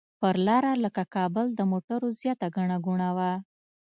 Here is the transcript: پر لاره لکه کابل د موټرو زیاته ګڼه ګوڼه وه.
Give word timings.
پر 0.19 0.35
لاره 0.47 0.73
لکه 0.83 1.03
کابل 1.15 1.45
د 1.55 1.61
موټرو 1.71 2.07
زیاته 2.21 2.47
ګڼه 2.55 2.77
ګوڼه 2.85 3.09
وه. 3.17 3.31